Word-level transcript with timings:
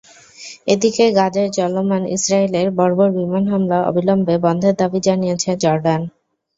এদিকে 0.67 1.05
গাজায় 1.11 1.51
চলমান 1.57 2.03
ইসরায়েলের 2.15 2.67
বর্বর 2.77 3.09
বিমান 3.17 3.43
হামলা 3.51 3.77
অবিলম্বে 3.89 4.35
বন্ধের 4.45 4.73
দাবি 4.81 4.99
জানিয়েছে 5.07 5.49
জর্ডান। 5.63 6.01